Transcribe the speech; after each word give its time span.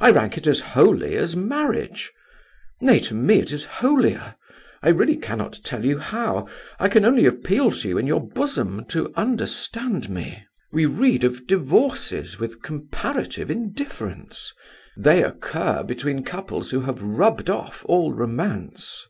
I 0.00 0.10
rank 0.10 0.36
it 0.36 0.46
as 0.46 0.60
holy 0.60 1.16
as 1.16 1.34
marriage; 1.34 2.12
nay, 2.82 3.00
to 3.00 3.14
me 3.14 3.38
it 3.38 3.52
is 3.52 3.64
holier; 3.64 4.34
I 4.82 4.90
really 4.90 5.16
cannot 5.16 5.60
tell 5.64 5.86
you 5.86 5.96
how; 5.98 6.46
I 6.78 6.90
can 6.90 7.06
only 7.06 7.24
appeal 7.24 7.70
to 7.70 7.88
you 7.88 7.96
in 7.96 8.06
your 8.06 8.20
bosom 8.20 8.84
to 8.90 9.14
understand 9.16 10.10
me. 10.10 10.44
We 10.72 10.84
read 10.84 11.24
of 11.24 11.46
divorces 11.46 12.38
with 12.38 12.60
comparative 12.62 13.50
indifference. 13.50 14.52
They 14.94 15.22
occur 15.22 15.82
between 15.84 16.22
couples 16.22 16.70
who 16.70 16.80
have 16.82 17.02
rubbed 17.02 17.48
off 17.48 17.82
all 17.86 18.12
romance." 18.12 19.06